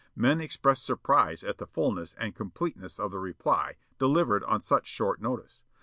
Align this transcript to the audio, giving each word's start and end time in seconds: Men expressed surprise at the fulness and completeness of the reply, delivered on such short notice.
Men 0.15 0.41
expressed 0.41 0.83
surprise 0.83 1.43
at 1.43 1.59
the 1.59 1.67
fulness 1.67 2.15
and 2.15 2.33
completeness 2.33 2.97
of 2.97 3.11
the 3.11 3.19
reply, 3.19 3.75
delivered 3.99 4.43
on 4.45 4.59
such 4.59 4.87
short 4.87 5.21
notice. 5.21 5.61